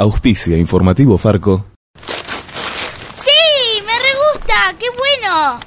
Auspicia 0.00 0.56
Informativo 0.56 1.18
Farco. 1.18 1.66
¡Sí! 1.96 3.32
¡Me 3.84 3.98
re 3.98 4.14
gusta! 4.32 4.72
¡Qué 4.78 4.86
bueno! 4.96 5.58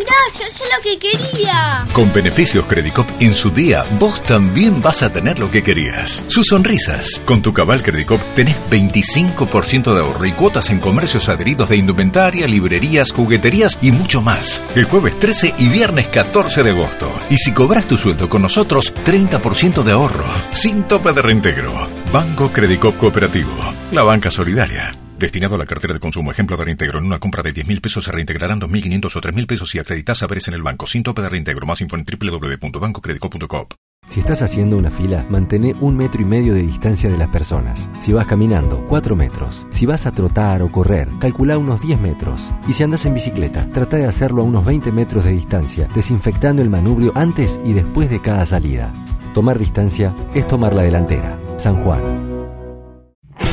Gracias, 0.00 0.60
es 0.60 0.70
lo 0.74 0.82
que 0.82 0.98
quería. 0.98 1.86
Con 1.92 2.12
beneficios 2.12 2.64
Credicop 2.66 3.08
en 3.20 3.34
su 3.34 3.50
día, 3.50 3.84
vos 3.98 4.22
también 4.22 4.80
vas 4.80 5.02
a 5.02 5.12
tener 5.12 5.38
lo 5.38 5.50
que 5.50 5.62
querías. 5.62 6.22
Sus 6.28 6.48
sonrisas. 6.48 7.20
Con 7.24 7.42
tu 7.42 7.52
cabal 7.52 7.82
Credicop 7.82 8.20
tenés 8.34 8.56
25% 8.70 9.94
de 9.94 10.00
ahorro 10.00 10.26
y 10.26 10.32
cuotas 10.32 10.70
en 10.70 10.80
comercios 10.80 11.28
adheridos 11.28 11.68
de 11.68 11.76
indumentaria, 11.76 12.46
librerías, 12.46 13.12
jugueterías 13.12 13.78
y 13.82 13.92
mucho 13.92 14.20
más. 14.20 14.62
El 14.74 14.84
jueves 14.84 15.18
13 15.18 15.54
y 15.58 15.68
viernes 15.68 16.08
14 16.08 16.62
de 16.62 16.70
agosto. 16.70 17.10
Y 17.28 17.36
si 17.36 17.52
cobras 17.52 17.86
tu 17.86 17.96
sueldo 17.96 18.28
con 18.28 18.42
nosotros, 18.42 18.94
30% 19.04 19.82
de 19.82 19.92
ahorro. 19.92 20.24
Sin 20.50 20.84
tope 20.84 21.12
de 21.12 21.22
reintegro. 21.22 21.72
Banco 22.12 22.50
Credicop 22.52 22.96
Cooperativo. 22.96 23.52
La 23.92 24.02
banca 24.02 24.30
solidaria. 24.30 24.99
Destinado 25.20 25.54
a 25.54 25.58
la 25.58 25.66
cartera 25.66 25.92
de 25.92 26.00
consumo. 26.00 26.30
Ejemplo 26.30 26.56
de 26.56 26.64
reintegro. 26.64 26.98
En 26.98 27.04
una 27.04 27.18
compra 27.18 27.42
de 27.42 27.52
10 27.52 27.68
mil 27.68 27.82
pesos 27.82 28.04
se 28.04 28.10
reintegrarán 28.10 28.58
2.500 28.58 29.16
o 29.16 29.20
3.000 29.20 29.46
pesos 29.46 29.68
si 29.68 29.78
acreditas 29.78 30.16
saberes 30.16 30.48
en 30.48 30.54
el 30.54 30.62
banco. 30.62 30.86
Sin 30.86 31.02
tope 31.02 31.20
de 31.20 31.28
reintegro. 31.28 31.66
Más 31.66 31.82
info 31.82 31.96
en 31.96 32.06
www.bancocredico.com. 32.06 33.66
Si 34.08 34.20
estás 34.20 34.40
haciendo 34.40 34.78
una 34.78 34.90
fila, 34.90 35.26
mantén 35.28 35.76
un 35.78 35.94
metro 35.94 36.22
y 36.22 36.24
medio 36.24 36.54
de 36.54 36.62
distancia 36.62 37.10
de 37.10 37.18
las 37.18 37.28
personas. 37.28 37.90
Si 38.00 38.14
vas 38.14 38.26
caminando, 38.26 38.82
4 38.88 39.14
metros. 39.14 39.66
Si 39.70 39.84
vas 39.84 40.06
a 40.06 40.12
trotar 40.12 40.62
o 40.62 40.72
correr, 40.72 41.06
calcula 41.20 41.58
unos 41.58 41.82
10 41.82 42.00
metros. 42.00 42.50
Y 42.66 42.72
si 42.72 42.82
andas 42.82 43.04
en 43.04 43.12
bicicleta, 43.12 43.68
trata 43.74 43.98
de 43.98 44.06
hacerlo 44.06 44.40
a 44.40 44.46
unos 44.46 44.64
20 44.64 44.90
metros 44.90 45.26
de 45.26 45.32
distancia, 45.32 45.86
desinfectando 45.94 46.62
el 46.62 46.70
manubrio 46.70 47.12
antes 47.14 47.60
y 47.62 47.74
después 47.74 48.08
de 48.08 48.22
cada 48.22 48.46
salida. 48.46 48.90
Tomar 49.34 49.58
distancia 49.58 50.14
es 50.34 50.48
tomar 50.48 50.72
la 50.72 50.82
delantera. 50.82 51.38
San 51.58 51.76
Juan. 51.84 52.29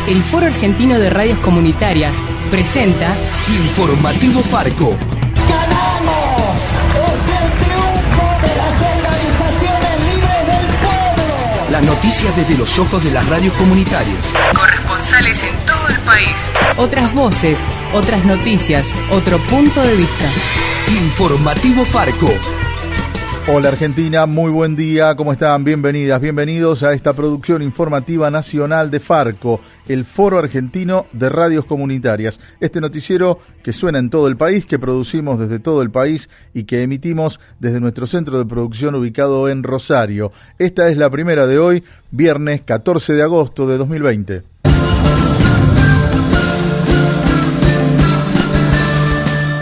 El 0.08 0.22
Foro 0.24 0.46
Argentino 0.46 0.98
de 1.00 1.10
Radios 1.10 1.38
Comunitarias 1.40 2.16
presenta 2.50 3.14
Informativo 3.50 4.42
Farco. 4.42 4.96
¡Ganamos! 5.50 6.56
¡Es 6.96 7.24
el 7.28 7.48
triunfo 7.62 8.26
de 8.42 8.56
las 8.56 8.76
organizaciones 8.96 10.14
libres 10.14 10.42
del 10.48 10.66
pueblo! 10.78 11.72
Las 11.72 11.84
noticias 11.84 12.36
desde 12.36 12.58
los 12.58 12.80
ojos 12.80 13.04
de 13.04 13.12
las 13.12 13.28
radios 13.28 13.54
comunitarias. 13.56 14.20
corresponsales 14.56 15.44
en 15.44 15.56
todo 15.66 15.88
el 15.90 16.00
país. 16.00 16.36
Otras 16.78 17.14
voces, 17.14 17.60
otras 17.94 18.24
noticias, 18.24 18.88
otro 19.12 19.38
punto 19.40 19.82
de 19.82 19.96
vista. 19.96 20.26
Informativo 20.88 21.84
Farco. 21.86 22.32
Hola 23.50 23.70
Argentina, 23.70 24.26
muy 24.26 24.52
buen 24.52 24.76
día, 24.76 25.16
¿cómo 25.16 25.32
están? 25.32 25.64
Bienvenidas, 25.64 26.20
bienvenidos 26.20 26.84
a 26.84 26.92
esta 26.92 27.14
producción 27.14 27.62
informativa 27.62 28.30
nacional 28.30 28.92
de 28.92 29.00
Farco, 29.00 29.62
el 29.88 30.04
Foro 30.04 30.38
Argentino 30.38 31.06
de 31.14 31.30
Radios 31.30 31.64
Comunitarias. 31.64 32.42
Este 32.60 32.82
noticiero 32.82 33.40
que 33.64 33.72
suena 33.72 34.00
en 34.00 34.10
todo 34.10 34.28
el 34.28 34.36
país, 34.36 34.66
que 34.66 34.78
producimos 34.78 35.40
desde 35.40 35.60
todo 35.60 35.82
el 35.82 35.92
país 35.92 36.30
y 36.54 36.66
que 36.66 36.82
emitimos 36.82 37.40
desde 37.62 37.80
nuestro 37.80 38.06
centro 38.06 38.38
de 38.38 38.46
producción 38.46 38.96
ubicado 38.96 39.48
en 39.48 39.64
Rosario. 39.64 40.34
Esta 40.60 40.90
es 40.90 40.98
la 40.98 41.10
primera 41.10 41.48
de 41.48 41.58
hoy, 41.58 41.86
viernes 42.12 42.64
14 42.64 43.14
de 43.14 43.24
agosto 43.24 43.66
de 43.66 43.78
2020. 43.78 44.57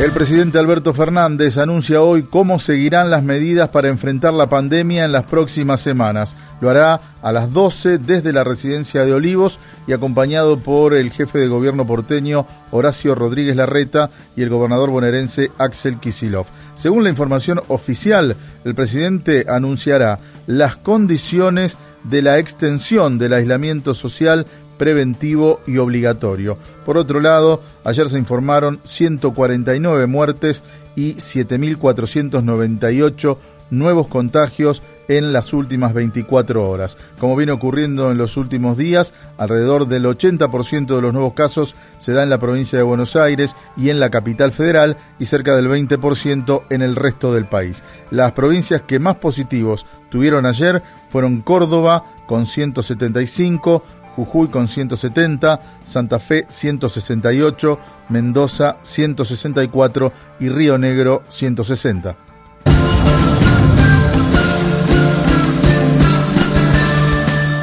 El 0.05 0.11
presidente 0.11 0.59
Alberto 0.59 0.93
Fernández 0.93 1.57
anuncia 1.57 1.99
hoy 2.03 2.21
cómo 2.21 2.59
seguirán 2.59 3.09
las 3.09 3.23
medidas 3.23 3.69
para 3.69 3.89
enfrentar 3.89 4.35
la 4.35 4.47
pandemia 4.47 5.03
en 5.03 5.11
las 5.11 5.23
próximas 5.23 5.81
semanas. 5.81 6.35
Lo 6.61 6.69
hará 6.69 7.01
a 7.23 7.31
las 7.31 7.51
12 7.51 7.97
desde 7.97 8.31
la 8.31 8.43
residencia 8.43 9.03
de 9.03 9.13
Olivos 9.13 9.59
y 9.87 9.93
acompañado 9.93 10.59
por 10.59 10.93
el 10.93 11.09
jefe 11.09 11.39
de 11.39 11.47
gobierno 11.47 11.87
porteño 11.87 12.45
Horacio 12.69 13.15
Rodríguez 13.15 13.55
Larreta 13.55 14.11
y 14.35 14.43
el 14.43 14.49
gobernador 14.49 14.91
bonaerense 14.91 15.49
Axel 15.57 15.99
Kisilov. 15.99 16.45
Según 16.75 17.03
la 17.03 17.09
información 17.09 17.61
oficial, 17.67 18.35
el 18.63 18.75
presidente 18.75 19.47
anunciará 19.49 20.19
las 20.45 20.75
condiciones 20.75 21.79
de 22.03 22.21
la 22.21 22.37
extensión 22.37 23.17
del 23.17 23.33
aislamiento 23.33 23.95
social 23.95 24.45
preventivo 24.77 25.59
y 25.65 25.77
obligatorio. 25.77 26.57
Por 26.85 26.97
otro 26.97 27.19
lado, 27.19 27.61
ayer 27.83 28.07
se 28.09 28.17
informaron 28.17 28.79
149 28.83 30.07
muertes 30.07 30.63
y 30.95 31.15
7.498 31.15 33.37
nuevos 33.69 34.07
contagios 34.07 34.81
en 35.07 35.33
las 35.33 35.53
últimas 35.53 35.93
24 35.93 36.67
horas. 36.67 36.97
Como 37.19 37.35
viene 37.35 37.51
ocurriendo 37.51 38.11
en 38.11 38.17
los 38.17 38.37
últimos 38.37 38.77
días, 38.77 39.13
alrededor 39.37 39.87
del 39.87 40.05
80% 40.05 40.95
de 40.95 41.01
los 41.01 41.13
nuevos 41.13 41.33
casos 41.33 41.75
se 41.97 42.13
da 42.13 42.23
en 42.23 42.29
la 42.29 42.39
provincia 42.39 42.77
de 42.77 42.83
Buenos 42.83 43.15
Aires 43.15 43.55
y 43.77 43.89
en 43.89 43.99
la 43.99 44.09
capital 44.09 44.51
federal 44.51 44.97
y 45.19 45.25
cerca 45.25 45.55
del 45.55 45.67
20% 45.67 46.63
en 46.69 46.81
el 46.81 46.95
resto 46.95 47.33
del 47.33 47.47
país. 47.47 47.83
Las 48.11 48.31
provincias 48.31 48.81
que 48.83 48.99
más 48.99 49.17
positivos 49.17 49.85
tuvieron 50.09 50.45
ayer 50.45 50.81
fueron 51.09 51.41
Córdoba 51.41 52.05
con 52.27 52.45
175, 52.45 53.83
Jujuy 54.15 54.47
con 54.47 54.67
170, 54.67 55.59
Santa 55.83 56.19
Fe 56.19 56.45
168, 56.47 57.79
Mendoza 58.09 58.77
164 58.81 60.11
y 60.39 60.49
Río 60.49 60.77
Negro 60.77 61.23
160. 61.29 62.15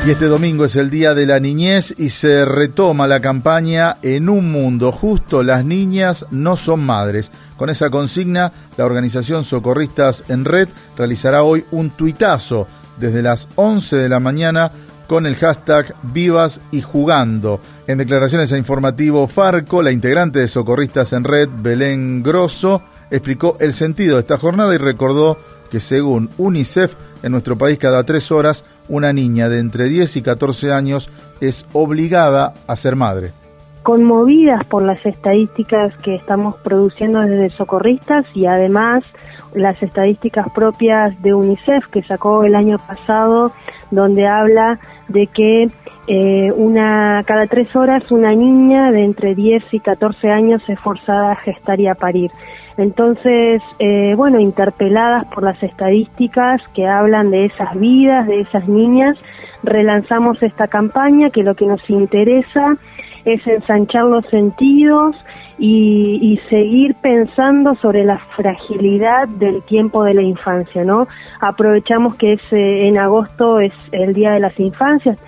Y 0.04 0.10
este 0.10 0.26
domingo 0.26 0.64
es 0.64 0.74
el 0.74 0.90
Día 0.90 1.14
de 1.14 1.26
la 1.26 1.38
Niñez 1.38 1.94
y 1.96 2.10
se 2.10 2.44
retoma 2.44 3.06
la 3.06 3.20
campaña 3.20 3.98
En 4.02 4.28
un 4.28 4.50
mundo 4.50 4.90
justo, 4.90 5.44
las 5.44 5.64
niñas 5.64 6.26
no 6.32 6.56
son 6.56 6.80
madres. 6.80 7.30
Con 7.56 7.70
esa 7.70 7.88
consigna, 7.88 8.52
la 8.76 8.84
organización 8.84 9.44
Socorristas 9.44 10.24
en 10.26 10.44
Red 10.44 10.70
realizará 10.96 11.44
hoy 11.44 11.64
un 11.70 11.90
tuitazo 11.90 12.66
desde 12.98 13.22
las 13.22 13.48
11 13.54 13.94
de 13.94 14.08
la 14.08 14.18
mañana 14.18 14.72
con 15.06 15.26
el 15.26 15.36
hashtag 15.36 15.94
Vivas 16.02 16.60
y 16.70 16.82
Jugando. 16.82 17.60
En 17.86 17.98
declaraciones 17.98 18.52
a 18.52 18.58
informativo 18.58 19.26
Farco, 19.28 19.82
la 19.82 19.92
integrante 19.92 20.38
de 20.38 20.48
Socorristas 20.48 21.12
en 21.12 21.24
Red, 21.24 21.48
Belén 21.58 22.22
Grosso, 22.22 22.82
explicó 23.10 23.56
el 23.60 23.74
sentido 23.74 24.16
de 24.16 24.20
esta 24.20 24.38
jornada 24.38 24.74
y 24.74 24.78
recordó 24.78 25.38
que 25.70 25.80
según 25.80 26.30
UNICEF, 26.38 26.94
en 27.22 27.32
nuestro 27.32 27.56
país 27.56 27.78
cada 27.78 28.04
tres 28.04 28.30
horas 28.30 28.64
una 28.88 29.12
niña 29.12 29.48
de 29.48 29.58
entre 29.58 29.88
10 29.88 30.16
y 30.16 30.22
14 30.22 30.72
años 30.72 31.08
es 31.40 31.66
obligada 31.72 32.54
a 32.66 32.76
ser 32.76 32.96
madre 32.96 33.32
conmovidas 33.82 34.64
por 34.66 34.82
las 34.82 35.04
estadísticas 35.04 35.96
que 35.98 36.14
estamos 36.14 36.56
produciendo 36.56 37.20
desde 37.20 37.50
Socorristas 37.50 38.24
y 38.34 38.46
además 38.46 39.04
las 39.54 39.82
estadísticas 39.82 40.50
propias 40.50 41.20
de 41.22 41.34
UNICEF 41.34 41.86
que 41.86 42.02
sacó 42.02 42.44
el 42.44 42.54
año 42.54 42.78
pasado, 42.78 43.52
donde 43.90 44.26
habla 44.26 44.78
de 45.08 45.26
que 45.26 45.68
eh, 46.08 46.52
una 46.52 47.22
cada 47.24 47.46
tres 47.46 47.74
horas 47.76 48.10
una 48.10 48.32
niña 48.34 48.90
de 48.90 49.04
entre 49.04 49.34
10 49.34 49.72
y 49.72 49.80
14 49.80 50.30
años 50.30 50.62
es 50.68 50.78
forzada 50.80 51.32
a 51.32 51.36
gestar 51.36 51.80
y 51.80 51.86
a 51.86 51.94
parir. 51.94 52.30
Entonces, 52.76 53.62
eh, 53.78 54.14
bueno, 54.16 54.40
interpeladas 54.40 55.26
por 55.26 55.42
las 55.42 55.62
estadísticas 55.62 56.62
que 56.74 56.86
hablan 56.86 57.30
de 57.30 57.44
esas 57.46 57.78
vidas, 57.78 58.26
de 58.26 58.40
esas 58.40 58.66
niñas, 58.66 59.16
relanzamos 59.62 60.42
esta 60.42 60.68
campaña 60.68 61.30
que 61.30 61.42
lo 61.42 61.54
que 61.54 61.66
nos 61.66 61.88
interesa 61.90 62.76
es 63.24 63.46
ensanchar 63.46 64.04
los 64.04 64.26
sentidos 64.26 65.16
y, 65.58 66.40
seguir 66.48 66.94
pensando 66.96 67.74
sobre 67.76 68.04
la 68.04 68.18
fragilidad 68.18 69.28
del 69.28 69.62
tiempo 69.62 70.02
de 70.02 70.14
la 70.14 70.22
infancia, 70.22 70.84
¿no? 70.84 71.06
Aprovechamos 71.40 72.16
que 72.16 72.32
es 72.32 72.52
eh, 72.52 72.88
en 72.88 72.98
agosto 72.98 73.60
es 73.60 73.72
el 73.92 74.12
Día 74.12 74.32
de 74.32 74.40
las 74.40 74.58
Infancias 74.58 75.18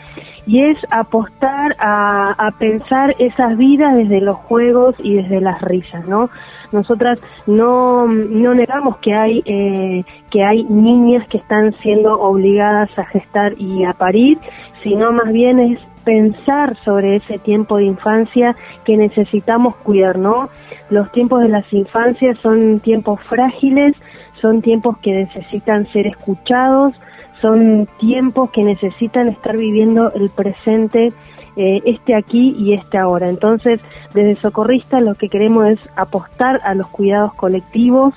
y 0.47 0.61
es 0.61 0.79
apostar 0.91 1.77
a, 1.79 2.33
a 2.33 2.51
pensar 2.53 3.15
esas 3.19 3.57
vidas 3.57 3.95
desde 3.97 4.21
los 4.21 4.37
juegos 4.37 4.97
y 4.99 5.15
desde 5.15 5.41
las 5.41 5.61
risas, 5.63 6.07
¿no? 6.09 6.31
nosotras 6.75 7.19
no, 7.47 8.07
no 8.07 8.55
negamos 8.55 8.99
que 8.99 9.15
hay 9.15 9.43
eh, 9.47 10.05
que 10.31 10.45
hay 10.45 10.65
niñas 10.65 11.27
que 11.29 11.39
están 11.39 11.73
siendo 11.81 12.21
obligadas 12.21 12.91
a 12.99 13.05
gestar 13.05 13.55
y 13.59 13.85
a 13.85 13.93
parir, 13.93 14.39
sino 14.83 15.13
más 15.13 15.33
bien 15.33 15.61
es 15.61 15.79
pensar 16.05 16.77
sobre 16.85 17.17
ese 17.17 17.39
tiempo 17.39 17.79
de 17.79 17.85
infancia 17.85 18.55
que 18.85 18.97
necesitamos 18.97 19.77
cuidar, 19.77 20.19
¿no? 20.19 20.49
Los 20.91 21.11
tiempos 21.13 21.43
de 21.43 21.49
las 21.49 21.71
infancias 21.73 22.39
son 22.39 22.81
tiempos 22.81 23.21
frágiles, 23.23 23.95
son 24.41 24.63
tiempos 24.63 24.99
que 24.99 25.13
necesitan 25.13 25.87
ser 25.93 26.07
escuchados, 26.07 27.01
son 27.41 27.89
tiempos 27.99 28.51
que 28.51 28.63
necesitan 28.63 29.29
estar 29.29 29.57
viviendo 29.57 30.13
el 30.13 30.31
presente, 30.31 31.13
eh, 31.57 31.81
este 31.85 32.15
aquí 32.15 32.55
y 32.59 32.75
este 32.75 32.99
ahora. 32.99 33.29
Entonces, 33.29 33.81
desde 34.13 34.41
Socorrista 34.41 35.01
lo 35.01 35.15
que 35.15 35.29
queremos 35.29 35.67
es 35.67 35.79
apostar 35.97 36.61
a 36.65 36.75
los 36.75 36.89
cuidados 36.89 37.35
colectivos, 37.35 38.15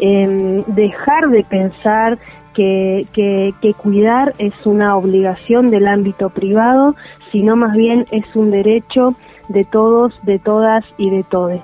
dejar 0.00 1.28
de 1.28 1.44
pensar 1.44 2.18
que, 3.12 3.74
cuidar 3.76 4.34
es 4.38 4.52
una 4.64 4.96
obligación 4.96 5.70
del 5.70 5.86
ámbito 5.86 6.30
privado, 6.30 6.94
sino 7.32 7.56
más 7.56 7.76
bien 7.76 8.06
es 8.10 8.24
un 8.34 8.50
derecho 8.50 9.14
de 9.48 9.64
todos, 9.64 10.12
de 10.22 10.38
todas 10.38 10.84
y 10.98 11.10
de 11.10 11.22
todes. 11.24 11.60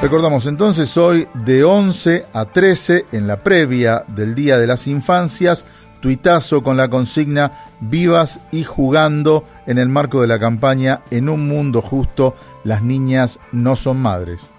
Recordamos 0.00 0.46
entonces 0.46 0.96
hoy 0.98 1.26
de 1.32 1.64
11 1.64 2.26
a 2.32 2.44
13 2.44 3.06
en 3.12 3.26
la 3.26 3.38
previa 3.38 4.04
del 4.06 4.34
Día 4.34 4.58
de 4.58 4.66
las 4.66 4.86
Infancias, 4.86 5.64
tuitazo 6.00 6.62
con 6.62 6.76
la 6.76 6.88
consigna 6.88 7.52
Vivas 7.80 8.38
y 8.52 8.64
jugando 8.64 9.44
en 9.66 9.78
el 9.78 9.88
marco 9.88 10.20
de 10.20 10.26
la 10.26 10.38
campaña 10.38 11.00
En 11.10 11.28
un 11.28 11.48
mundo 11.48 11.80
justo, 11.80 12.34
las 12.64 12.82
niñas 12.82 13.40
no 13.52 13.76
son 13.76 13.98
madres. 13.98 14.52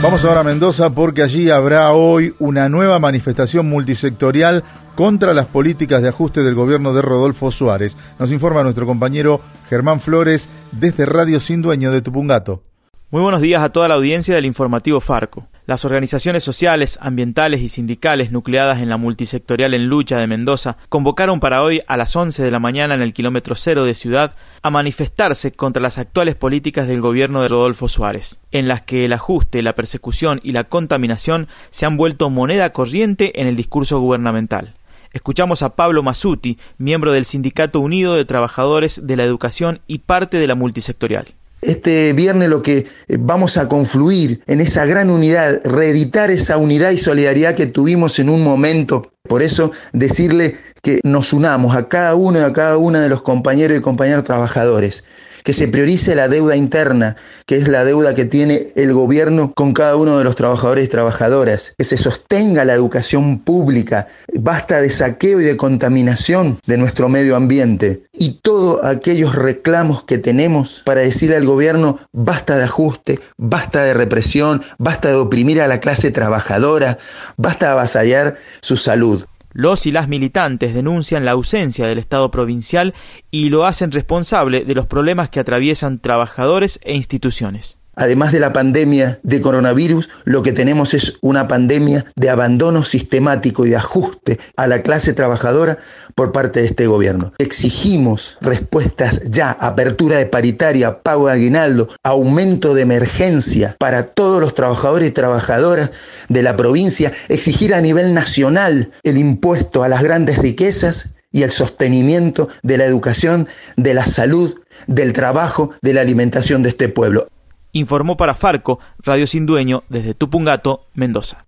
Vamos 0.00 0.24
ahora 0.24 0.40
a 0.40 0.44
Mendoza 0.44 0.90
porque 0.90 1.22
allí 1.22 1.50
habrá 1.50 1.92
hoy 1.92 2.32
una 2.38 2.68
nueva 2.68 3.00
manifestación 3.00 3.68
multisectorial 3.68 4.62
contra 4.94 5.34
las 5.34 5.46
políticas 5.46 6.00
de 6.00 6.08
ajuste 6.08 6.44
del 6.44 6.54
gobierno 6.54 6.94
de 6.94 7.02
Rodolfo 7.02 7.50
Suárez. 7.50 7.96
Nos 8.16 8.30
informa 8.30 8.62
nuestro 8.62 8.86
compañero 8.86 9.40
Germán 9.68 9.98
Flores 9.98 10.48
desde 10.70 11.04
Radio 11.04 11.40
Sin 11.40 11.62
Dueño 11.62 11.90
de 11.90 12.00
Tupungato. 12.00 12.62
Muy 13.10 13.22
buenos 13.22 13.40
días 13.40 13.60
a 13.60 13.70
toda 13.70 13.88
la 13.88 13.94
audiencia 13.94 14.36
del 14.36 14.46
informativo 14.46 15.00
Farco. 15.00 15.48
Las 15.68 15.84
organizaciones 15.84 16.44
sociales, 16.44 16.98
ambientales 17.02 17.60
y 17.60 17.68
sindicales 17.68 18.32
nucleadas 18.32 18.80
en 18.80 18.88
la 18.88 18.96
multisectorial 18.96 19.74
en 19.74 19.84
lucha 19.84 20.16
de 20.16 20.26
Mendoza 20.26 20.78
convocaron 20.88 21.40
para 21.40 21.62
hoy 21.62 21.82
a 21.86 21.98
las 21.98 22.16
11 22.16 22.42
de 22.42 22.50
la 22.50 22.58
mañana 22.58 22.94
en 22.94 23.02
el 23.02 23.12
kilómetro 23.12 23.54
cero 23.54 23.84
de 23.84 23.94
Ciudad 23.94 24.34
a 24.62 24.70
manifestarse 24.70 25.52
contra 25.52 25.82
las 25.82 25.98
actuales 25.98 26.36
políticas 26.36 26.88
del 26.88 27.02
gobierno 27.02 27.42
de 27.42 27.48
Rodolfo 27.48 27.86
Suárez, 27.86 28.40
en 28.50 28.66
las 28.66 28.80
que 28.80 29.04
el 29.04 29.12
ajuste, 29.12 29.60
la 29.60 29.74
persecución 29.74 30.40
y 30.42 30.52
la 30.52 30.64
contaminación 30.64 31.48
se 31.68 31.84
han 31.84 31.98
vuelto 31.98 32.30
moneda 32.30 32.72
corriente 32.72 33.38
en 33.38 33.46
el 33.46 33.54
discurso 33.54 34.00
gubernamental. 34.00 34.72
Escuchamos 35.12 35.60
a 35.60 35.76
Pablo 35.76 36.02
Masuti, 36.02 36.56
miembro 36.78 37.12
del 37.12 37.26
Sindicato 37.26 37.80
Unido 37.80 38.14
de 38.14 38.24
Trabajadores 38.24 39.06
de 39.06 39.16
la 39.16 39.24
Educación 39.24 39.82
y 39.86 39.98
parte 39.98 40.38
de 40.38 40.46
la 40.46 40.54
multisectorial. 40.54 41.34
Este 41.60 42.12
viernes 42.12 42.48
lo 42.48 42.62
que 42.62 42.86
eh, 43.08 43.16
vamos 43.18 43.56
a 43.56 43.68
confluir 43.68 44.40
en 44.46 44.60
esa 44.60 44.86
gran 44.86 45.10
unidad, 45.10 45.60
reeditar 45.64 46.30
esa 46.30 46.56
unidad 46.56 46.90
y 46.90 46.98
solidaridad 46.98 47.54
que 47.54 47.66
tuvimos 47.66 48.18
en 48.18 48.28
un 48.28 48.44
momento. 48.44 49.12
Por 49.28 49.42
eso 49.42 49.72
decirle 49.92 50.56
que 50.82 51.00
nos 51.04 51.32
unamos 51.32 51.74
a 51.74 51.88
cada 51.88 52.14
uno 52.14 52.38
y 52.38 52.42
a 52.42 52.52
cada 52.52 52.76
una 52.76 53.00
de 53.00 53.08
los 53.08 53.22
compañeros 53.22 53.76
y 53.76 53.80
compañeras 53.80 54.24
trabajadores 54.24 55.04
que 55.44 55.52
se 55.52 55.68
priorice 55.68 56.14
la 56.14 56.28
deuda 56.28 56.56
interna, 56.56 57.16
que 57.46 57.56
es 57.56 57.68
la 57.68 57.84
deuda 57.84 58.14
que 58.14 58.24
tiene 58.24 58.66
el 58.76 58.92
gobierno 58.92 59.52
con 59.54 59.72
cada 59.72 59.96
uno 59.96 60.18
de 60.18 60.24
los 60.24 60.36
trabajadores 60.36 60.84
y 60.84 60.88
trabajadoras, 60.88 61.74
que 61.76 61.84
se 61.84 61.96
sostenga 61.96 62.64
la 62.64 62.74
educación 62.74 63.40
pública, 63.40 64.08
basta 64.34 64.80
de 64.80 64.90
saqueo 64.90 65.40
y 65.40 65.44
de 65.44 65.56
contaminación 65.56 66.58
de 66.66 66.76
nuestro 66.76 67.08
medio 67.08 67.36
ambiente 67.36 68.02
y 68.12 68.40
todos 68.42 68.84
aquellos 68.84 69.34
reclamos 69.34 70.02
que 70.04 70.18
tenemos 70.18 70.82
para 70.84 71.00
decirle 71.00 71.36
al 71.36 71.46
gobierno 71.46 71.98
basta 72.12 72.56
de 72.56 72.64
ajuste, 72.64 73.20
basta 73.36 73.82
de 73.82 73.94
represión, 73.94 74.62
basta 74.78 75.08
de 75.08 75.16
oprimir 75.16 75.60
a 75.60 75.68
la 75.68 75.80
clase 75.80 76.10
trabajadora, 76.10 76.98
basta 77.36 77.66
de 77.66 77.72
avasallar 77.72 78.36
su 78.60 78.76
salud. 78.76 79.24
Los 79.50 79.86
y 79.86 79.92
las 79.92 80.08
militantes 80.08 80.74
denuncian 80.74 81.24
la 81.24 81.32
ausencia 81.32 81.86
del 81.86 81.98
Estado 81.98 82.30
provincial 82.30 82.94
y 83.30 83.48
lo 83.48 83.64
hacen 83.64 83.92
responsable 83.92 84.64
de 84.64 84.74
los 84.74 84.86
problemas 84.86 85.30
que 85.30 85.40
atraviesan 85.40 85.98
trabajadores 85.98 86.78
e 86.82 86.94
instituciones. 86.94 87.78
Además 87.98 88.30
de 88.30 88.38
la 88.38 88.52
pandemia 88.52 89.18
de 89.24 89.40
coronavirus, 89.40 90.08
lo 90.24 90.44
que 90.44 90.52
tenemos 90.52 90.94
es 90.94 91.14
una 91.20 91.48
pandemia 91.48 92.06
de 92.14 92.30
abandono 92.30 92.84
sistemático 92.84 93.66
y 93.66 93.70
de 93.70 93.76
ajuste 93.76 94.38
a 94.56 94.68
la 94.68 94.82
clase 94.82 95.14
trabajadora 95.14 95.78
por 96.14 96.30
parte 96.30 96.60
de 96.60 96.66
este 96.66 96.86
gobierno. 96.86 97.32
Exigimos 97.38 98.38
respuestas 98.40 99.20
ya, 99.28 99.50
apertura 99.50 100.18
de 100.18 100.26
paritaria, 100.26 101.02
pago 101.02 101.26
de 101.26 101.32
aguinaldo, 101.32 101.88
aumento 102.04 102.72
de 102.72 102.82
emergencia 102.82 103.74
para 103.80 104.04
todos 104.06 104.40
los 104.40 104.54
trabajadores 104.54 105.08
y 105.08 105.12
trabajadoras 105.12 105.90
de 106.28 106.44
la 106.44 106.56
provincia, 106.56 107.12
exigir 107.28 107.74
a 107.74 107.80
nivel 107.80 108.14
nacional 108.14 108.92
el 109.02 109.18
impuesto 109.18 109.82
a 109.82 109.88
las 109.88 110.04
grandes 110.04 110.38
riquezas 110.38 111.08
y 111.32 111.42
el 111.42 111.50
sostenimiento 111.50 112.48
de 112.62 112.78
la 112.78 112.84
educación, 112.84 113.48
de 113.76 113.94
la 113.94 114.06
salud, 114.06 114.54
del 114.86 115.12
trabajo, 115.12 115.72
de 115.82 115.94
la 115.94 116.02
alimentación 116.02 116.62
de 116.62 116.68
este 116.68 116.88
pueblo 116.88 117.26
informó 117.72 118.16
para 118.16 118.34
Farco, 118.34 118.78
Radio 118.98 119.26
Sin 119.26 119.46
Dueño, 119.46 119.84
desde 119.88 120.14
Tupungato, 120.14 120.86
Mendoza. 120.94 121.46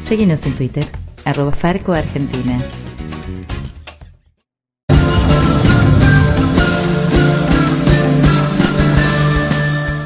Seguimos 0.00 0.44
en 0.46 0.54
Twitter, 0.54 0.86
arroba 1.24 1.52
Farco 1.52 1.92
Argentina. 1.92 2.58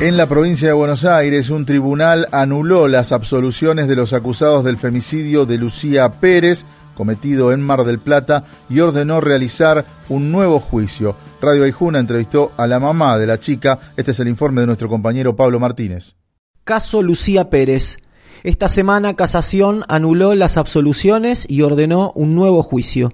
En 0.00 0.16
la 0.16 0.26
provincia 0.26 0.68
de 0.68 0.74
Buenos 0.74 1.04
Aires, 1.04 1.50
un 1.50 1.66
tribunal 1.66 2.28
anuló 2.30 2.86
las 2.86 3.10
absoluciones 3.10 3.88
de 3.88 3.96
los 3.96 4.12
acusados 4.12 4.64
del 4.64 4.76
femicidio 4.76 5.44
de 5.44 5.58
Lucía 5.58 6.08
Pérez, 6.08 6.66
cometido 6.94 7.50
en 7.52 7.60
Mar 7.60 7.82
del 7.82 7.98
Plata, 7.98 8.44
y 8.70 8.78
ordenó 8.78 9.20
realizar 9.20 9.84
un 10.08 10.30
nuevo 10.30 10.60
juicio. 10.60 11.16
Radio 11.40 11.64
Aijuna 11.64 12.00
entrevistó 12.00 12.52
a 12.56 12.66
la 12.66 12.80
mamá 12.80 13.16
de 13.16 13.26
la 13.26 13.38
chica. 13.38 13.78
Este 13.96 14.10
es 14.10 14.20
el 14.20 14.28
informe 14.28 14.60
de 14.60 14.66
nuestro 14.66 14.88
compañero 14.88 15.36
Pablo 15.36 15.60
Martínez. 15.60 16.16
Caso 16.64 17.02
Lucía 17.02 17.48
Pérez. 17.48 17.98
Esta 18.42 18.68
semana 18.68 19.14
Casación 19.14 19.84
anuló 19.88 20.34
las 20.34 20.56
absoluciones 20.56 21.46
y 21.48 21.62
ordenó 21.62 22.12
un 22.14 22.34
nuevo 22.34 22.62
juicio. 22.62 23.12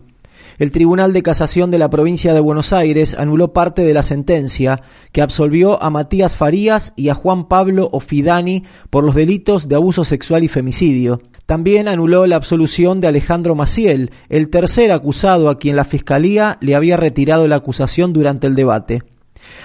El 0.59 0.71
Tribunal 0.71 1.13
de 1.13 1.23
Casación 1.23 1.71
de 1.71 1.79
la 1.79 1.91
provincia 1.91 2.33
de 2.33 2.41
Buenos 2.41 2.73
Aires 2.73 3.15
anuló 3.19 3.53
parte 3.53 3.83
de 3.83 3.93
la 3.93 4.03
sentencia 4.03 4.83
que 5.13 5.21
absolvió 5.21 5.83
a 5.83 5.91
Matías 5.91 6.37
Farías 6.37 6.93
y 6.97 7.09
a 7.09 7.15
Juan 7.15 7.49
Pablo 7.49 7.89
Ofidani 7.93 8.65
por 8.89 9.05
los 9.05 9.15
delitos 9.15 9.69
de 9.69 9.75
abuso 9.75 10.05
sexual 10.05 10.45
y 10.45 10.49
femicidio. 10.49 11.21
También 11.47 11.89
anuló 11.89 12.27
la 12.27 12.37
absolución 12.37 13.03
de 13.03 13.09
Alejandro 13.09 13.55
Maciel, 13.55 14.11
el 14.31 14.49
tercer 14.49 14.93
acusado 14.93 15.51
a 15.51 15.59
quien 15.59 15.77
la 15.77 15.85
Fiscalía 15.85 16.57
le 16.61 16.75
había 16.75 16.97
retirado 16.97 17.47
la 17.49 17.57
acusación 17.57 18.15
durante 18.15 18.47
el 18.47 18.55
debate. 18.55 19.03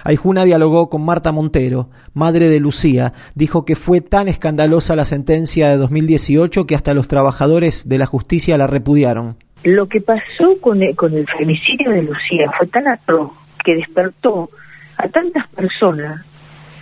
Aijuna 0.03 0.43
dialogó 0.43 0.89
con 0.89 1.05
Marta 1.05 1.31
Montero, 1.31 1.89
madre 2.13 2.49
de 2.49 2.59
Lucía, 2.59 3.13
dijo 3.33 3.63
que 3.63 3.77
fue 3.77 4.01
tan 4.01 4.27
escandalosa 4.27 4.95
la 4.97 5.05
sentencia 5.05 5.69
de 5.69 5.77
2018 5.77 6.65
que 6.65 6.75
hasta 6.75 6.93
los 6.93 7.07
trabajadores 7.07 7.87
de 7.87 7.97
la 7.97 8.05
justicia 8.05 8.57
la 8.57 8.67
repudiaron. 8.67 9.37
Lo 9.63 9.87
que 9.87 10.01
pasó 10.01 10.57
con 10.59 10.83
el, 10.83 10.95
con 10.95 11.13
el 11.13 11.27
femicidio 11.27 11.91
de 11.91 12.03
Lucía 12.03 12.51
fue 12.57 12.67
tan 12.67 12.87
atroz 12.87 13.31
que 13.63 13.75
despertó 13.75 14.49
a 14.97 15.07
tantas 15.07 15.47
personas, 15.49 16.25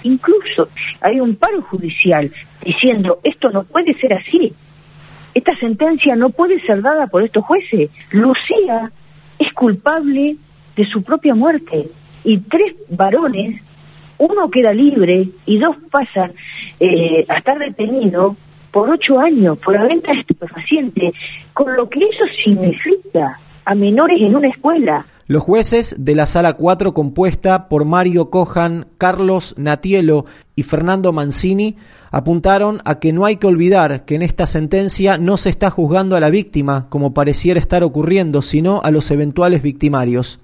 incluso 0.04 0.70
hay 1.02 1.20
un 1.20 1.36
paro 1.36 1.62
judicial 1.62 2.32
diciendo 2.64 3.20
esto 3.24 3.50
no 3.52 3.64
puede 3.64 3.94
ser 3.96 4.14
así, 4.14 4.54
esta 5.38 5.56
sentencia 5.58 6.16
no 6.16 6.30
puede 6.32 6.60
ser 6.62 6.82
dada 6.82 7.08
por 7.08 7.24
estos 7.24 7.46
jueces. 7.46 7.90
Lucía 8.12 8.92
es 9.38 9.54
culpable 9.54 10.36
de 10.76 10.86
su 10.86 11.04
propia 11.04 11.36
muerte 11.36 11.88
y 12.24 12.40
tres 12.40 12.74
varones, 12.90 13.62
uno 14.18 14.50
queda 14.50 14.74
libre 14.74 15.30
y 15.46 15.60
dos 15.60 15.76
pasan 15.92 16.34
eh, 16.80 17.26
a 17.30 17.38
estar 17.38 17.60
detenidos 17.60 18.36
por 18.72 18.90
ocho 18.90 19.20
años 19.20 19.60
por 19.60 19.76
la 19.76 19.84
venta 19.84 20.12
de 20.12 20.20
estupefacientes, 20.20 21.14
con 21.54 21.76
lo 21.76 21.88
que 21.88 22.00
eso 22.00 22.26
significa 22.44 23.40
a 23.64 23.76
menores 23.76 24.20
en 24.20 24.36
una 24.36 24.48
escuela. 24.48 25.06
Los 25.28 25.44
jueces 25.44 25.96
de 26.00 26.16
la 26.16 26.26
Sala 26.26 26.54
4, 26.54 26.94
compuesta 26.94 27.68
por 27.70 27.86
Mario 27.86 28.30
Cojan, 28.30 28.88
Carlos 28.98 29.54
Natielo 29.58 30.26
y 30.56 30.64
Fernando 30.64 31.12
Mancini, 31.12 31.76
apuntaron 32.12 32.82
a 32.86 33.00
que 33.00 33.14
no 33.14 33.26
hay 33.26 33.38
que 33.38 33.48
olvidar 33.48 34.06
que 34.06 34.16
en 34.16 34.22
esta 34.22 34.48
sentencia 34.48 35.18
no 35.18 35.38
se 35.38 35.50
está 35.50 35.70
juzgando 35.70 36.16
a 36.16 36.20
la 36.20 36.30
víctima, 36.30 36.88
como 36.90 37.14
pareciera 37.14 37.60
estar 37.60 37.84
ocurriendo, 37.84 38.42
sino 38.42 38.82
a 38.84 38.92
los 38.92 39.12
eventuales 39.12 39.62
victimarios. 39.62 40.40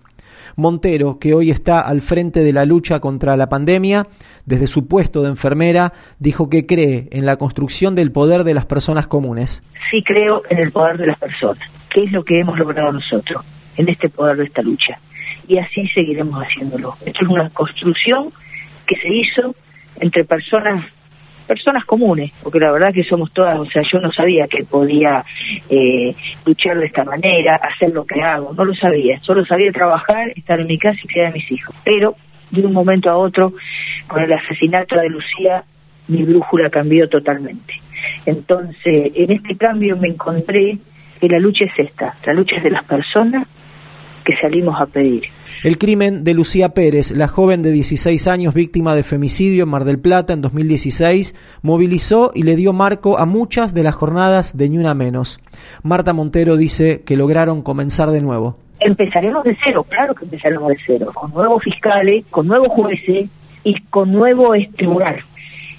Montero, 0.55 1.17
que 1.19 1.33
hoy 1.33 1.49
está 1.49 1.81
al 1.81 2.01
frente 2.01 2.43
de 2.43 2.53
la 2.53 2.65
lucha 2.65 2.99
contra 2.99 3.35
la 3.37 3.49
pandemia, 3.49 4.05
desde 4.45 4.67
su 4.67 4.87
puesto 4.87 5.23
de 5.23 5.29
enfermera, 5.29 5.93
dijo 6.19 6.49
que 6.49 6.65
cree 6.65 7.07
en 7.11 7.25
la 7.25 7.37
construcción 7.37 7.95
del 7.95 8.11
poder 8.11 8.43
de 8.43 8.53
las 8.53 8.65
personas 8.65 9.07
comunes. 9.07 9.63
Sí 9.89 10.03
creo 10.03 10.43
en 10.49 10.59
el 10.59 10.71
poder 10.71 10.97
de 10.97 11.07
las 11.07 11.17
personas, 11.17 11.63
que 11.89 12.03
es 12.03 12.11
lo 12.11 12.23
que 12.23 12.39
hemos 12.39 12.59
logrado 12.59 12.91
nosotros, 12.91 13.43
en 13.77 13.89
este 13.89 14.09
poder 14.09 14.37
de 14.37 14.45
esta 14.45 14.61
lucha. 14.61 14.99
Y 15.47 15.57
así 15.57 15.87
seguiremos 15.87 16.41
haciéndolo. 16.41 16.95
Esto 17.05 17.23
es 17.23 17.29
una 17.29 17.49
construcción 17.49 18.29
que 18.85 18.95
se 18.97 19.13
hizo 19.13 19.55
entre 19.99 20.23
personas 20.23 20.85
personas 21.43 21.85
comunes, 21.85 22.31
porque 22.41 22.59
la 22.59 22.71
verdad 22.71 22.93
que 22.93 23.03
somos 23.03 23.31
todas, 23.31 23.59
o 23.59 23.65
sea, 23.65 23.81
yo 23.83 23.99
no 23.99 24.11
sabía 24.11 24.47
que 24.47 24.63
podía 24.63 25.23
eh, 25.69 26.15
luchar 26.45 26.77
de 26.79 26.85
esta 26.85 27.03
manera, 27.03 27.55
hacer 27.55 27.91
lo 27.91 28.05
que 28.05 28.21
hago, 28.21 28.53
no 28.53 28.65
lo 28.65 28.73
sabía, 28.73 29.19
solo 29.19 29.45
sabía 29.45 29.71
trabajar, 29.71 30.31
estar 30.35 30.59
en 30.59 30.67
mi 30.67 30.77
casa 30.77 30.99
y 31.03 31.07
criar 31.07 31.27
a 31.27 31.31
mis 31.31 31.51
hijos. 31.51 31.75
Pero 31.83 32.15
de 32.51 32.65
un 32.65 32.73
momento 32.73 33.09
a 33.09 33.17
otro, 33.17 33.53
con 34.07 34.21
el 34.21 34.31
asesinato 34.31 34.95
de 34.95 35.09
Lucía, 35.09 35.63
mi 36.07 36.23
brújula 36.23 36.69
cambió 36.69 37.07
totalmente. 37.07 37.73
Entonces, 38.25 39.11
en 39.15 39.31
este 39.31 39.55
cambio 39.57 39.97
me 39.97 40.09
encontré 40.09 40.77
que 41.19 41.29
la 41.29 41.39
lucha 41.39 41.65
es 41.65 41.71
esta, 41.77 42.15
la 42.25 42.33
lucha 42.33 42.57
es 42.57 42.63
de 42.63 42.71
las 42.71 42.83
personas 42.83 43.47
que 44.23 44.35
salimos 44.37 44.79
a 44.79 44.85
pedir. 44.85 45.23
El 45.63 45.77
crimen 45.77 46.25
de 46.25 46.33
Lucía 46.33 46.73
Pérez, 46.73 47.11
la 47.11 47.29
joven 47.29 47.61
de 47.61 47.71
16 47.71 48.27
años 48.27 48.53
víctima 48.53 48.97
de 48.97 49.03
femicidio 49.03 49.63
en 49.63 49.69
Mar 49.69 49.85
del 49.85 49.97
Plata 49.97 50.33
en 50.33 50.41
2016, 50.41 51.33
movilizó 51.61 52.31
y 52.35 52.43
le 52.43 52.57
dio 52.57 52.73
marco 52.73 53.17
a 53.17 53.25
muchas 53.25 53.73
de 53.73 53.83
las 53.83 53.95
jornadas 53.95 54.57
de 54.57 54.67
Ni 54.67 54.79
Menos. 54.93 55.39
Marta 55.81 56.11
Montero 56.11 56.57
dice 56.57 57.03
que 57.05 57.15
lograron 57.15 57.61
comenzar 57.61 58.11
de 58.11 58.19
nuevo. 58.19 58.57
Empezaremos 58.81 59.45
de 59.45 59.57
cero, 59.63 59.85
claro 59.87 60.13
que 60.13 60.25
empezaremos 60.25 60.67
de 60.67 60.77
cero, 60.85 61.11
con 61.13 61.31
nuevos 61.31 61.63
fiscales, 61.63 62.25
con 62.29 62.45
nuevos 62.45 62.67
jueces 62.67 63.29
y 63.63 63.79
con 63.83 64.11
nuevo 64.11 64.53
tribunal 64.75 65.23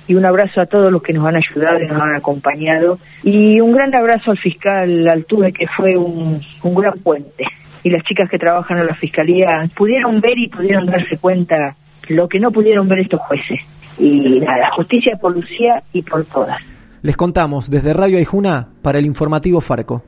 y 0.08 0.14
un 0.14 0.24
abrazo 0.24 0.62
a 0.62 0.66
todos 0.66 0.90
los 0.90 1.02
que 1.02 1.12
nos 1.12 1.26
han 1.26 1.36
ayudado 1.36 1.82
y 1.82 1.86
nos 1.86 2.00
han 2.00 2.14
acompañado 2.14 2.98
y 3.22 3.60
un 3.60 3.72
gran 3.72 3.94
abrazo 3.94 4.30
al 4.30 4.38
fiscal 4.38 5.08
Altuve 5.08 5.52
que 5.52 5.66
fue 5.66 5.96
un 5.96 6.40
gran 6.62 6.98
puente 7.00 7.46
y 7.84 7.90
las 7.90 8.02
chicas 8.02 8.28
que 8.28 8.38
trabajan 8.38 8.78
en 8.78 8.86
la 8.86 8.94
fiscalía 8.94 9.68
pudieron 9.76 10.20
ver 10.20 10.36
y 10.36 10.48
pudieron 10.48 10.86
darse 10.86 11.18
cuenta 11.18 11.76
lo 12.08 12.28
que 12.28 12.40
no 12.40 12.50
pudieron 12.50 12.88
ver 12.88 13.00
estos 13.00 13.20
jueces 13.20 13.60
y 13.98 14.40
nada, 14.40 14.70
justicia 14.72 15.16
por 15.20 15.32
Lucía 15.32 15.82
y 15.92 16.02
por 16.02 16.24
todas. 16.24 16.60
Les 17.02 17.16
contamos 17.16 17.70
desde 17.70 17.92
Radio 17.92 18.18
Aijuna 18.18 18.68
para 18.82 18.98
el 18.98 19.06
informativo 19.06 19.60
Farco. 19.60 20.02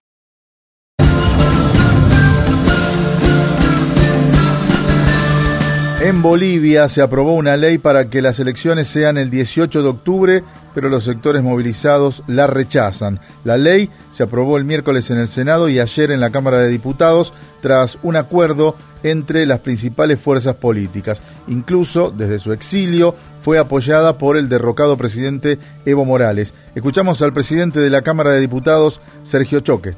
En 6.07 6.23
Bolivia 6.23 6.89
se 6.89 7.03
aprobó 7.03 7.35
una 7.35 7.57
ley 7.57 7.79
para 7.79 8.09
que 8.09 8.23
las 8.23 8.39
elecciones 8.39 8.87
sean 8.87 9.17
el 9.17 9.29
18 9.29 9.83
de 9.83 9.89
octubre, 9.89 10.45
pero 10.73 10.89
los 10.89 11.03
sectores 11.03 11.43
movilizados 11.43 12.23
la 12.29 12.47
rechazan. 12.47 13.19
La 13.43 13.59
ley 13.59 13.91
se 14.13 14.23
aprobó 14.23 14.57
el 14.57 14.65
miércoles 14.65 15.11
en 15.11 15.19
el 15.19 15.27
Senado 15.27 15.69
y 15.69 15.81
ayer 15.81 16.13
en 16.13 16.21
la 16.21 16.31
Cámara 16.31 16.59
de 16.59 16.69
Diputados 16.69 17.35
tras 17.61 17.99
un 18.05 18.15
acuerdo 18.15 18.77
entre 19.03 19.47
las 19.47 19.59
principales 19.59 20.21
fuerzas 20.21 20.55
políticas. 20.55 21.21
Incluso 21.49 22.13
desde 22.13 22.39
su 22.39 22.53
exilio 22.53 23.17
fue 23.43 23.59
apoyada 23.59 24.17
por 24.17 24.37
el 24.37 24.49
derrocado 24.49 24.97
presidente 24.97 25.59
Evo 25.87 26.05
Morales. 26.05 26.55
Escuchamos 26.77 27.21
al 27.21 27.33
presidente 27.33 27.81
de 27.81 27.91
la 27.91 28.03
Cámara 28.03 28.31
de 28.31 28.39
Diputados, 28.39 29.01
Sergio 29.25 29.59
Choque. 29.59 29.97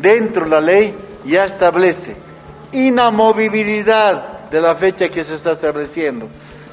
Dentro 0.00 0.44
de 0.44 0.50
la 0.50 0.60
ley 0.60 0.94
ya 1.26 1.44
establece 1.44 2.14
inamovibilidad 2.70 4.37
de 4.50 4.60
la 4.60 4.74
fecha 4.74 5.08
que 5.08 5.24
se 5.24 5.34
está 5.34 5.52
estableciendo. 5.52 6.28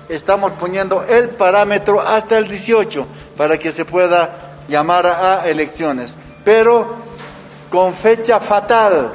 Estamos 0.08 0.52
poniendo 0.54 1.04
el 1.04 1.30
parámetro 1.30 2.00
hasta 2.00 2.38
el 2.38 2.48
18 2.48 3.06
para 3.38 3.58
que 3.58 3.72
se 3.72 3.86
pueda 3.86 4.30
llamar 4.68 5.08
a 5.08 5.48
elecciones, 5.48 6.16
pero 6.44 6.96
con 7.70 7.94
fecha 7.94 8.40
fatal, 8.40 9.12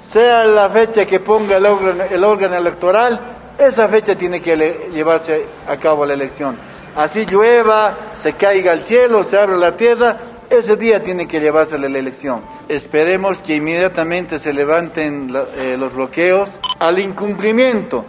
sea 0.00 0.44
la 0.44 0.68
fecha 0.70 1.06
que 1.06 1.20
ponga 1.20 1.56
el 1.56 1.66
órgano, 1.66 2.04
el 2.04 2.24
órgano 2.24 2.56
electoral, 2.56 3.20
esa 3.58 3.88
fecha 3.88 4.16
tiene 4.16 4.40
que 4.40 4.88
llevarse 4.92 5.46
a 5.66 5.76
cabo 5.76 6.06
la 6.06 6.14
elección. 6.14 6.56
Así 6.96 7.26
llueva, 7.26 7.94
se 8.14 8.32
caiga 8.34 8.72
el 8.72 8.82
cielo, 8.82 9.22
se 9.24 9.38
abre 9.38 9.56
la 9.56 9.76
tierra, 9.76 10.16
ese 10.50 10.76
día 10.76 11.02
tiene 11.02 11.28
que 11.28 11.40
llevarse 11.40 11.78
la 11.78 11.86
elección. 11.86 12.40
Esperemos 12.68 13.40
que 13.40 13.56
inmediatamente 13.56 14.38
se 14.38 14.52
levanten 14.52 15.34
eh, 15.56 15.76
los 15.78 15.94
bloqueos 15.94 16.58
al 16.78 16.98
incumplimiento 16.98 18.04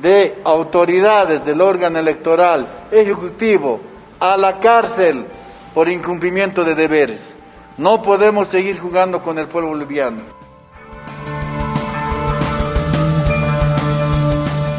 de 0.00 0.38
autoridades 0.44 1.44
del 1.44 1.60
órgano 1.60 1.98
electoral, 1.98 2.86
ejecutivo, 2.90 3.80
a 4.20 4.36
la 4.36 4.58
cárcel 4.58 5.26
por 5.74 5.88
incumplimiento 5.88 6.64
de 6.64 6.74
deberes. 6.74 7.36
No 7.78 8.02
podemos 8.02 8.48
seguir 8.48 8.78
jugando 8.78 9.22
con 9.22 9.38
el 9.38 9.46
pueblo 9.46 9.70
boliviano. 9.70 10.22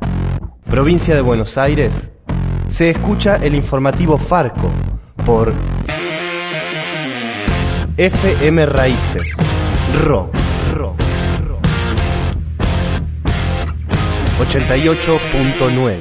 provincia 0.67 1.13
de 1.13 1.21
Buenos 1.21 1.59
Aires, 1.59 2.09
se 2.67 2.89
escucha 2.89 3.35
el 3.35 3.53
informativo 3.53 4.17
Farco 4.17 4.71
por 5.25 5.53
FM 7.97 8.63
Raíces. 8.67 9.33
Rock. 10.03 10.29
Rock. 10.75 10.99
Rock. 11.47 11.65
88.9. 14.39 15.97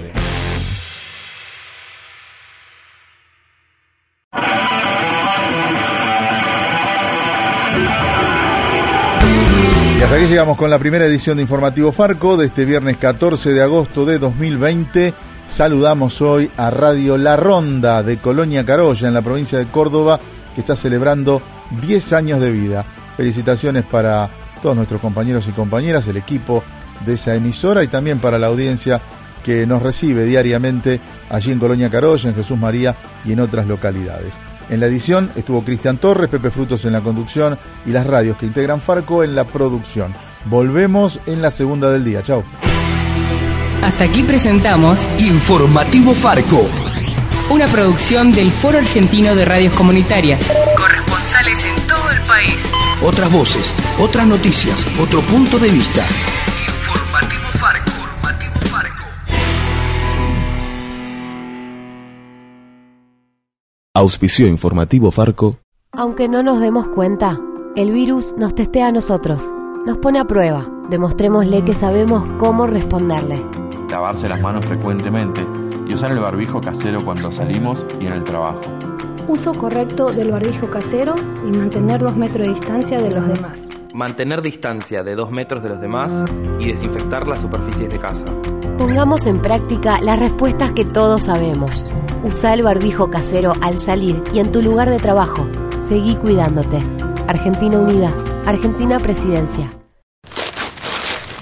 Y 9.99 10.03
hasta 10.03 10.17
aquí 10.17 10.27
llegamos 10.27 10.59
con 10.59 10.69
la 10.69 10.79
primera 10.79 11.07
edición 11.07 11.39
de 11.39 11.43
Informativo 11.45 11.93
Farco 11.93 12.37
de 12.37 12.45
este 12.49 12.67
viernes 12.67 12.99
14 12.99 13.55
de 13.55 13.63
agosto 13.63 14.05
de 14.05 14.19
2020. 14.19 15.15
Saludamos 15.49 16.21
hoy 16.21 16.51
a 16.59 16.69
Radio 16.69 17.17
La 17.17 17.37
Ronda 17.37 18.03
de 18.03 18.19
Colonia 18.19 18.67
Carolla 18.67 19.09
en 19.09 19.15
la 19.15 19.23
provincia 19.23 19.59
de 19.59 19.65
Córdoba 19.65 20.21
que 20.55 20.61
está 20.61 20.77
celebrando 20.77 21.41
10 21.83 22.13
años 22.13 22.41
de 22.41 22.51
vida. 22.51 22.85
Felicitaciones 23.17 23.85
para 23.85 24.29
todos 24.63 24.77
nuestros 24.77 25.01
compañeros 25.01 25.47
y 25.49 25.53
compañeras, 25.53 26.07
el 26.09 26.17
equipo 26.17 26.63
de 27.05 27.15
esa 27.15 27.35
emisora 27.35 27.85
y 27.85 27.89
también 27.89 28.19
para 28.19 28.39
la 28.39 28.47
audiencia 28.47 29.01
que 29.45 29.67
nos 29.67 29.83
recibe 29.83 30.25
diariamente 30.25 31.01
allí 31.31 31.53
en 31.53 31.59
Colonia 31.59 31.91
Carolla, 31.91 32.29
en 32.29 32.35
Jesús 32.35 32.59
María 32.59 32.97
y 33.25 33.33
en 33.33 33.41
otras 33.41 33.67
localidades. 33.67 34.39
En 34.69 34.81
la 34.81 34.87
edición 34.87 35.31
estuvo 35.37 35.63
Cristian 35.63 35.99
Torres, 35.99 36.29
Pepe 36.29 36.51
Frutos 36.51 36.85
en 36.85 36.93
la 36.93 37.01
conducción 37.01 37.57
y 37.87 37.91
las 37.91 38.07
radios 38.07 38.37
que 38.37 38.47
integran 38.47 38.81
Farco 38.81 39.23
en 39.23 39.37
la 39.37 39.45
producción. 39.45 40.13
Volvemos 40.47 41.21
en 41.27 41.43
la 41.43 41.51
segunda 41.51 41.91
del 41.91 42.05
día. 42.05 42.23
Chao. 42.23 42.43
Hasta 43.83 44.05
aquí 44.05 44.25
presentamos 44.25 45.07
Informativo 45.19 46.15
Farco. 46.15 46.67
Una 47.51 47.69
producción 47.69 48.33
del 48.33 48.51
Foro 48.51 48.79
Argentino 48.79 49.37
de 49.37 49.45
Radios 49.45 49.75
Comunitarias. 49.75 50.41
Corresponsales 51.37 51.65
en 51.65 51.87
todo 51.87 52.11
el 52.11 52.23
país. 52.23 52.73
Otras 53.03 53.33
voces, 53.33 53.75
otras 53.99 54.27
noticias, 54.27 54.87
otro 55.01 55.21
punto 55.23 55.59
de 55.59 55.69
vista. 55.69 56.05
Informativo 56.63 57.49
Farco. 57.59 57.91
Informativo 57.91 58.55
Farco. 58.71 59.05
Auspicio 63.95 64.47
informativo 64.47 65.11
Farco. 65.11 65.59
Aunque 65.93 66.29
no 66.29 66.43
nos 66.43 66.61
demos 66.61 66.89
cuenta, 66.89 67.39
el 67.77 67.91
virus 67.91 68.35
nos 68.37 68.55
testea 68.55 68.89
a 68.89 68.93
nosotros, 68.93 69.51
nos 69.87 69.99
pone 69.99 70.19
a 70.19 70.25
prueba. 70.25 70.69
Demostrémosle 70.91 71.65
que 71.65 71.75
sabemos 71.75 72.27
cómo 72.39 72.67
responderle. 72.67 73.43
Lavarse 73.91 74.29
las 74.29 74.41
manos 74.41 74.65
frecuentemente 74.65 75.45
y 75.89 75.95
usar 75.95 76.13
el 76.13 76.21
barbijo 76.21 76.61
casero 76.61 77.05
cuando 77.05 77.33
salimos 77.33 77.85
y 78.01 78.07
en 78.07 78.13
el 78.13 78.25
trabajo. 78.25 78.61
Uso 79.29 79.53
correcto 79.53 80.07
del 80.07 80.31
barbijo 80.31 80.71
casero 80.71 81.15
y 81.47 81.57
mantener 81.57 82.01
dos 82.01 82.17
metros 82.17 82.47
de 82.47 82.55
distancia 82.55 82.99
de 82.99 83.11
los 83.11 83.27
demás. 83.27 83.67
Mantener 83.93 84.41
distancia 84.41 85.03
de 85.03 85.17
dos 85.17 85.33
metros 85.33 85.65
de 85.65 85.71
los 85.71 85.81
demás 85.81 86.25
y 86.61 86.69
desinfectar 86.69 87.27
las 87.27 87.41
superficies 87.41 87.91
de 87.91 87.99
casa. 87.99 88.25
Pongamos 88.79 89.27
en 89.27 89.43
práctica 89.43 90.01
las 90.01 90.21
respuestas 90.21 90.71
que 90.73 90.85
todos 90.85 91.25
sabemos. 91.25 91.87
Usa 92.23 92.55
el 92.55 92.63
barbijo 92.63 93.11
casero 93.11 93.55
al 93.63 93.79
salir 93.79 94.23
y 94.33 94.39
en 94.39 94.53
tu 94.53 94.63
lugar 94.63 94.91
de 94.91 94.99
trabajo. 94.99 95.49
Seguí 95.81 96.15
cuidándote. 96.15 96.79
Argentina 97.27 97.79
Unida. 97.79 98.13
Argentina 98.45 99.01
Presidencia. 99.01 99.73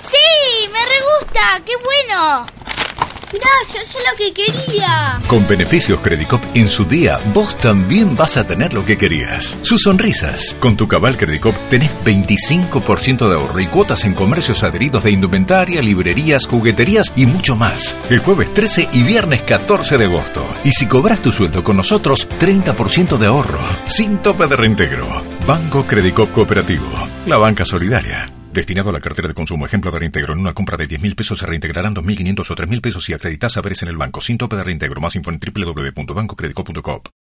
¡Sí! 0.01 0.17
¡Me 0.73 0.79
re 0.79 1.01
gusta! 1.21 1.61
¡Qué 1.67 1.73
bueno! 1.85 2.47
Gracias, 3.57 3.95
es 3.95 4.05
lo 4.11 4.17
que 4.17 4.33
quería. 4.33 5.21
Con 5.29 5.47
beneficios 5.47 6.01
Credicop 6.01 6.43
en 6.55 6.69
su 6.69 6.85
día, 6.85 7.19
vos 7.33 7.57
también 7.59 8.17
vas 8.17 8.37
a 8.37 8.47
tener 8.47 8.75
lo 8.75 8.85
que 8.85 8.99
querías. 8.99 9.59
Sus 9.63 9.83
sonrisas. 9.83 10.57
Con 10.59 10.77
tu 10.77 10.89
cabal 10.89 11.17
Credicop 11.17 11.55
tenés 11.71 11.91
25% 12.05 13.29
de 13.29 13.35
ahorro 13.35 13.61
y 13.61 13.67
cuotas 13.67 14.05
en 14.05 14.15
comercios 14.15 14.63
adheridos 14.65 15.05
de 15.05 15.13
indumentaria, 15.13 15.83
librerías, 15.83 16.47
jugueterías 16.47 17.13
y 17.17 17.27
mucho 17.27 17.55
más. 17.55 17.97
El 18.11 18.19
jueves 18.19 18.53
13 18.53 18.89
y 18.93 19.03
viernes 19.03 19.43
14 19.43 19.99
de 19.99 20.05
agosto. 20.07 20.45
Y 20.65 20.73
si 20.73 20.87
cobras 20.87 21.21
tu 21.21 21.31
sueldo 21.31 21.63
con 21.63 21.77
nosotros, 21.77 22.29
30% 22.41 23.19
de 23.19 23.27
ahorro. 23.27 23.61
Sin 23.85 24.19
tope 24.19 24.47
de 24.47 24.57
reintegro. 24.57 25.07
Banco 25.47 25.85
Credicop 25.85 26.33
Cooperativo. 26.33 26.89
La 27.27 27.39
banca 27.39 27.65
solidaria. 27.65 28.34
Destinado 28.55 28.91
a 28.91 28.93
la 28.93 29.01
cartera 29.01 29.27
de 29.27 29.35
consumo. 29.35 29.67
Ejemplo 29.67 29.91
de 29.91 29.99
reintegro. 29.99 30.33
En 30.33 30.39
una 30.39 30.55
compra 30.55 30.77
de 30.77 30.87
10 30.87 31.03
mil 31.03 31.17
pesos 31.17 31.41
se 31.41 31.47
reintegrarán 31.47 31.93
2.500 31.93 32.51
o 32.51 32.55
3.000 32.55 32.81
pesos 32.81 33.05
si 33.05 33.13
acreditas 33.13 33.53
saberes 33.55 33.83
en 33.83 33.89
el 33.89 33.97
banco. 33.97 34.21
Sin 34.21 34.39
tope 34.39 34.55
de 34.55 34.63
reintegro. 34.63 35.01
Más 35.01 35.17
info 35.17 35.33
en 35.33 35.41
www.bancocredico.com. 35.41 37.01